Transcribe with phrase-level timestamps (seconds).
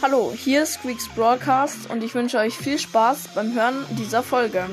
[0.00, 4.70] Hallo, hier ist Squeaks Broadcast und ich wünsche euch viel Spaß beim Hören dieser Folge.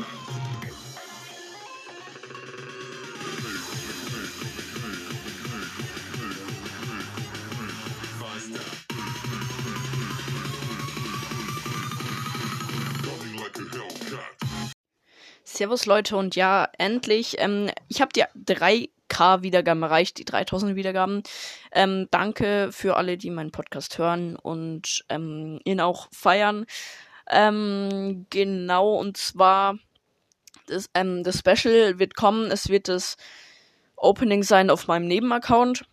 [15.43, 17.37] Servus Leute und ja, endlich.
[17.39, 18.25] Ähm, ich habe die
[19.09, 21.23] 3K Wiedergaben erreicht, die 3000 Wiedergaben.
[21.71, 26.65] Ähm, danke für alle, die meinen Podcast hören und ähm, ihn auch feiern.
[27.29, 29.77] Ähm, genau, und zwar
[30.67, 32.51] das, ähm, das Special wird kommen.
[32.51, 33.17] Es wird das
[33.95, 35.85] Opening sein auf meinem Nebenaccount.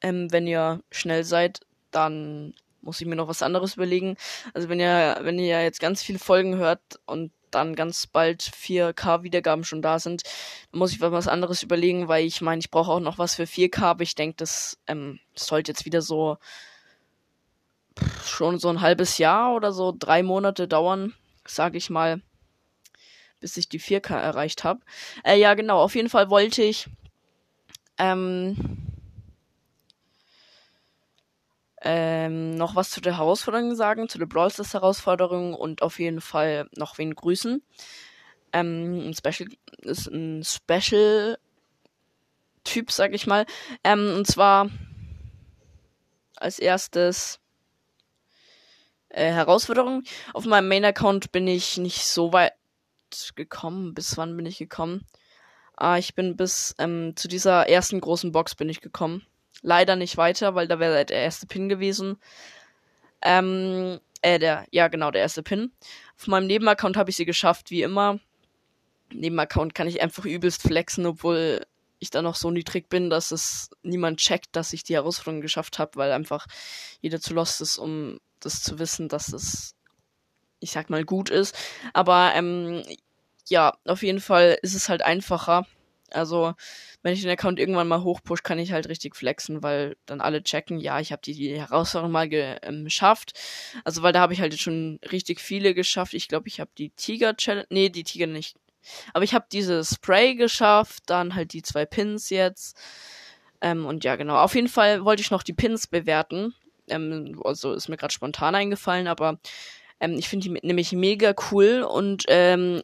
[0.00, 1.60] Ähm, wenn ihr schnell seid,
[1.90, 4.16] dann muss ich mir noch was anderes überlegen.
[4.54, 9.22] Also wenn ihr, wenn ihr jetzt ganz viele Folgen hört und dann ganz bald 4K
[9.22, 10.22] Wiedergaben schon da sind,
[10.72, 13.82] muss ich was anderes überlegen, weil ich meine, ich brauche auch noch was für 4K,
[13.82, 16.38] aber ich denke, das, ähm, sollte jetzt wieder so
[18.24, 21.14] schon so ein halbes Jahr oder so drei Monate dauern,
[21.46, 22.20] sage ich mal,
[23.40, 24.80] bis ich die 4K erreicht habe.
[25.24, 26.88] Äh, ja, genau, auf jeden Fall wollte ich
[27.98, 28.87] ähm,
[31.90, 36.20] ähm, noch was zu der Herausforderung sagen, zu der Brawl Stars Herausforderung und auf jeden
[36.20, 37.62] Fall noch wen grüßen.
[38.52, 41.38] Ähm, ein Special ist ein Special
[42.62, 43.46] Typ, sag ich mal.
[43.84, 44.68] Ähm, und zwar
[46.36, 47.40] als erstes
[49.08, 50.02] äh, Herausforderung.
[50.34, 52.52] Auf meinem Main Account bin ich nicht so weit
[53.34, 53.94] gekommen.
[53.94, 55.06] Bis wann bin ich gekommen?
[55.74, 59.24] Ah, ich bin bis ähm, zu dieser ersten großen Box bin ich gekommen
[59.62, 62.18] leider nicht weiter, weil da wäre der erste Pin gewesen.
[63.22, 65.72] Ähm, äh, der, ja, genau, der erste Pin.
[66.18, 68.18] Auf meinem Nebenaccount habe ich sie geschafft, wie immer.
[69.12, 71.64] Nebenaccount kann ich einfach übelst flexen, obwohl
[71.98, 75.78] ich da noch so niedrig bin, dass es niemand checkt, dass ich die Herausforderung geschafft
[75.78, 76.46] habe, weil einfach
[77.00, 79.74] jeder zu lost ist, um das zu wissen, dass es,
[80.60, 81.56] ich sag mal, gut ist.
[81.92, 82.84] Aber ähm,
[83.48, 85.66] ja, auf jeden Fall ist es halt einfacher.
[86.10, 86.54] Also
[87.02, 90.42] wenn ich den Account irgendwann mal hochpush, kann ich halt richtig flexen, weil dann alle
[90.42, 93.38] checken, ja, ich habe die, die Herausforderung mal ähm, geschafft.
[93.84, 96.14] Also, weil da habe ich halt schon richtig viele geschafft.
[96.14, 98.56] Ich glaube, ich habe die Tiger Challenge, nee, die Tiger nicht.
[99.12, 102.76] Aber ich habe diese Spray geschafft, dann halt die zwei Pins jetzt.
[103.60, 104.36] Ähm, und ja, genau.
[104.36, 106.54] Auf jeden Fall wollte ich noch die Pins bewerten.
[106.88, 109.38] Ähm, also ist mir gerade spontan eingefallen, aber
[110.00, 112.82] ähm, ich finde die nämlich mega cool und ähm,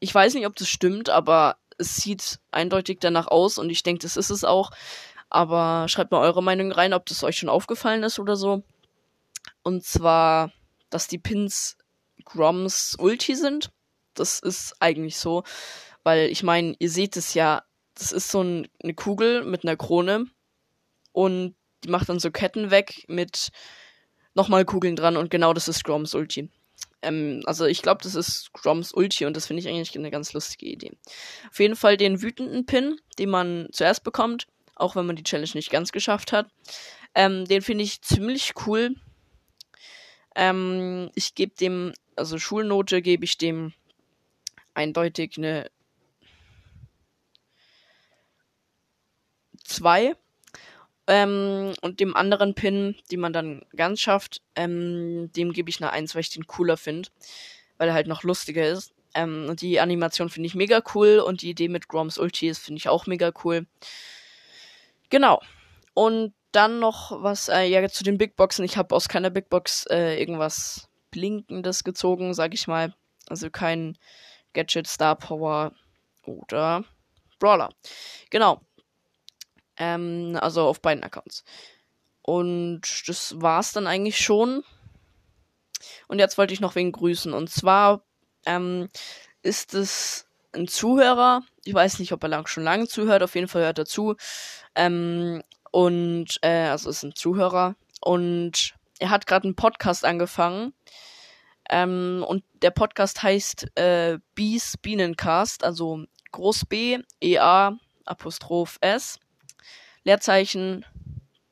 [0.00, 4.02] ich weiß nicht, ob das stimmt, aber es sieht eindeutig danach aus und ich denke,
[4.02, 4.70] das ist es auch.
[5.30, 8.62] Aber schreibt mal eure Meinung rein, ob das euch schon aufgefallen ist oder so.
[9.62, 10.52] Und zwar,
[10.90, 11.76] dass die Pins
[12.24, 13.70] Groms Ulti sind.
[14.14, 15.44] Das ist eigentlich so.
[16.02, 17.62] Weil ich meine, ihr seht es ja,
[17.94, 20.26] das ist so ein, eine Kugel mit einer Krone.
[21.12, 23.50] Und die macht dann so Ketten weg mit
[24.34, 25.16] nochmal Kugeln dran.
[25.16, 26.50] Und genau das ist Groms Ulti.
[27.02, 30.32] Ähm, also ich glaube, das ist Groms Ulti und das finde ich eigentlich eine ganz
[30.32, 30.92] lustige Idee.
[31.50, 35.50] Auf jeden Fall den wütenden Pin, den man zuerst bekommt, auch wenn man die Challenge
[35.54, 36.48] nicht ganz geschafft hat.
[37.14, 38.94] Ähm, den finde ich ziemlich cool.
[40.34, 43.72] Ähm, ich gebe dem, also Schulnote gebe ich dem
[44.74, 45.70] eindeutig eine
[49.64, 50.14] 2.
[51.08, 55.90] Ähm, und dem anderen Pin, den man dann ganz schafft, ähm, dem gebe ich eine
[55.90, 57.08] 1, weil ich den cooler finde.
[57.78, 58.92] Weil er halt noch lustiger ist.
[59.14, 62.58] Ähm, und die Animation finde ich mega cool und die Idee mit Groms Ulti ist,
[62.58, 63.66] finde ich auch mega cool.
[65.08, 65.40] Genau.
[65.94, 68.64] Und dann noch was, äh, ja, zu den Big Boxen.
[68.64, 72.94] Ich habe aus keiner Big Box äh, irgendwas Blinkendes gezogen, sag ich mal.
[73.28, 73.96] Also kein
[74.52, 75.72] Gadget, Star Power
[76.24, 76.84] oder
[77.38, 77.70] Brawler.
[78.30, 78.60] Genau.
[79.78, 81.44] Ähm, also auf beiden Accounts.
[82.22, 84.62] Und das war's dann eigentlich schon.
[86.08, 87.32] Und jetzt wollte ich noch wen grüßen.
[87.32, 88.02] Und zwar
[88.44, 88.88] ähm,
[89.42, 91.42] ist es ein Zuhörer.
[91.64, 93.22] Ich weiß nicht, ob er lang, schon lange zuhört.
[93.22, 94.16] Auf jeden Fall hört er zu.
[94.74, 97.76] Ähm, und äh, also ist ein Zuhörer.
[98.00, 100.74] Und er hat gerade einen Podcast angefangen.
[101.70, 109.18] Ähm, und der Podcast heißt äh, Bees Bienencast, also Groß B, E A, Apostroph S.
[110.08, 110.86] Leerzeichen,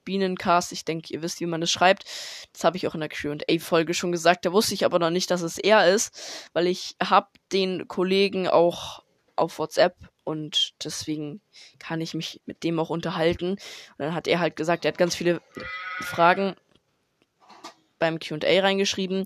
[0.06, 0.72] Bienencast.
[0.72, 2.06] Ich denke, ihr wisst, wie man das schreibt.
[2.54, 4.46] Das habe ich auch in der Q&A-Folge schon gesagt.
[4.46, 8.48] Da wusste ich aber noch nicht, dass es er ist, weil ich habe den Kollegen
[8.48, 9.02] auch
[9.36, 9.94] auf WhatsApp
[10.24, 11.42] und deswegen
[11.78, 13.50] kann ich mich mit dem auch unterhalten.
[13.50, 13.60] Und
[13.98, 15.42] dann hat er halt gesagt, er hat ganz viele
[16.00, 16.56] Fragen
[17.98, 19.24] beim Q&A reingeschrieben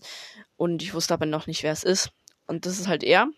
[0.57, 2.11] und ich wusste aber noch nicht, wer es ist.
[2.49, 3.29] Und das ist halt er.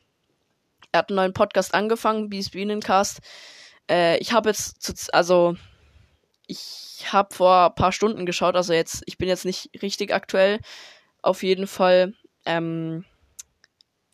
[0.91, 3.21] Er hat einen neuen Podcast angefangen, Bees Bienencast.
[3.91, 5.55] Äh, ich habe jetzt, zu, also
[6.53, 10.61] ich habe vor ein paar Stunden geschaut, also jetzt, ich bin jetzt nicht richtig aktuell.
[11.23, 12.15] Auf jeden Fall
[12.45, 13.05] ähm,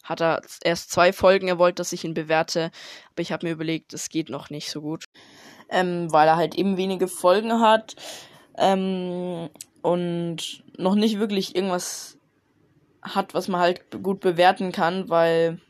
[0.04, 2.70] hat er erst zwei Folgen, er wollte, dass ich ihn bewerte,
[3.10, 5.04] aber ich habe mir überlegt, es geht noch nicht so gut,
[5.68, 7.96] ähm, weil er halt eben wenige Folgen hat
[8.56, 9.50] ähm,
[9.82, 12.18] und noch nicht wirklich irgendwas
[13.02, 15.60] hat, was man halt gut bewerten kann, weil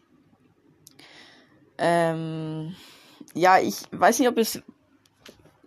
[1.79, 2.77] ähm,
[3.35, 4.63] ja, ich weiß nicht, ob es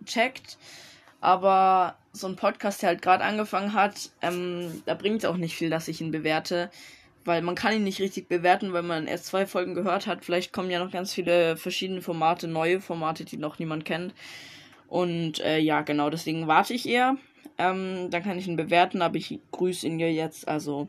[0.04, 0.58] checkt,
[1.22, 5.56] aber so ein Podcast, der halt gerade angefangen hat, ähm, da bringt es auch nicht
[5.56, 6.68] viel, dass ich ihn bewerte,
[7.24, 10.24] weil man kann ihn nicht richtig bewerten, weil man erst zwei Folgen gehört hat.
[10.24, 14.12] Vielleicht kommen ja noch ganz viele verschiedene Formate, neue Formate, die noch niemand kennt.
[14.88, 17.16] Und äh, ja, genau, deswegen warte ich eher.
[17.56, 20.88] Ähm, dann kann ich ihn bewerten, aber ich grüße ihn ja jetzt, also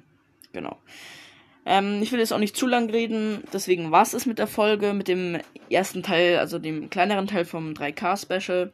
[0.52, 0.78] genau.
[1.66, 4.94] Ähm, ich will jetzt auch nicht zu lang reden, deswegen war es mit der Folge,
[4.94, 5.40] mit dem
[5.70, 8.74] ersten Teil, also dem kleineren Teil vom 3K-Special.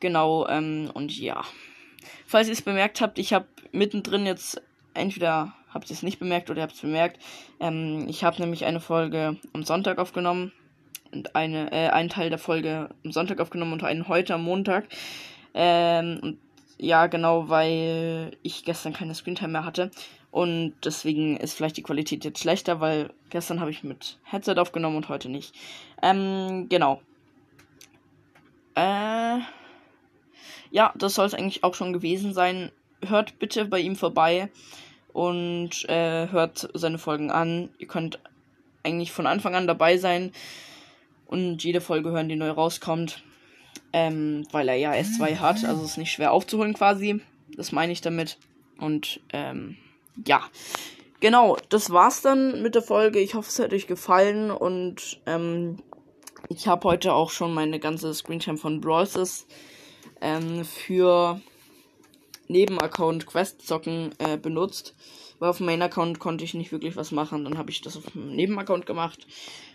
[0.00, 1.44] Genau, ähm, und ja.
[2.26, 4.60] Falls ihr es bemerkt habt, ich habe mittendrin jetzt
[4.94, 7.20] entweder habt ihr es nicht bemerkt oder habt es bemerkt.
[7.60, 10.52] Ähm, ich habe nämlich eine Folge am Sonntag aufgenommen
[11.12, 14.88] und eine, äh, einen Teil der Folge am Sonntag aufgenommen und einen heute am Montag.
[15.54, 16.38] Ähm, und
[16.78, 19.90] ja, genau, weil ich gestern keine Screentime mehr hatte.
[20.30, 24.96] Und deswegen ist vielleicht die Qualität jetzt schlechter, weil gestern habe ich mit Headset aufgenommen
[24.96, 25.54] und heute nicht.
[26.02, 27.02] Ähm, genau.
[28.76, 29.40] Äh,
[30.70, 32.70] ja, das soll es eigentlich auch schon gewesen sein.
[33.06, 34.50] Hört bitte bei ihm vorbei
[35.12, 37.70] und äh, hört seine Folgen an.
[37.78, 38.18] Ihr könnt
[38.82, 40.32] eigentlich von Anfang an dabei sein
[41.26, 43.22] und jede Folge hören, die neu rauskommt.
[43.92, 47.20] Ähm, weil er ja S2 hat, also ist nicht schwer aufzuholen quasi.
[47.56, 48.38] Das meine ich damit.
[48.78, 49.76] Und ähm,
[50.26, 50.42] ja,
[51.18, 53.18] genau, das war's dann mit der Folge.
[53.18, 55.78] Ich hoffe, es hat euch gefallen und ähm,
[56.48, 59.06] ich habe heute auch schon meine ganze Screentime von Brawl
[60.20, 61.40] ähm, für
[62.48, 64.94] Nebenaccount Quest zocken äh, benutzt.
[65.38, 67.44] Weil auf dem Main-Account konnte ich nicht wirklich was machen.
[67.44, 69.26] Dann habe ich das auf dem Nebenaccount gemacht.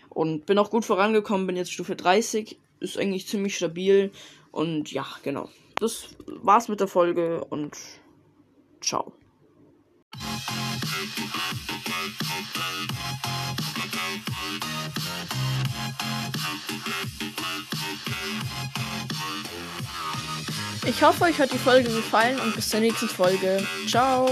[0.08, 2.58] Und bin auch gut vorangekommen, bin jetzt Stufe 30.
[2.80, 4.12] Ist eigentlich ziemlich stabil.
[4.52, 5.48] Und ja, genau.
[5.78, 7.76] Das war's mit der Folge und
[8.80, 9.12] ciao.
[20.86, 23.58] Ich hoffe, euch hat die Folge gefallen und bis zur nächsten Folge.
[23.88, 24.28] Ciao.